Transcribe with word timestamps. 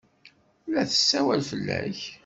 La 0.73 0.81
tessawal 0.89 1.41
fell-ak. 1.49 1.99